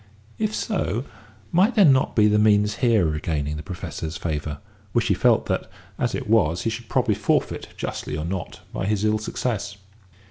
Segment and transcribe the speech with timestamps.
[0.39, 1.05] If so,
[1.51, 4.57] might there not be the means here of regaining the Professor's favour,
[4.93, 8.87] which he felt that, as it was, he should probably forfeit, justly or not, by
[8.87, 9.77] his ill success?